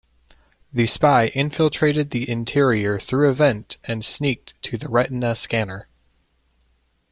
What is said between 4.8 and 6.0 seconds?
retina scanner.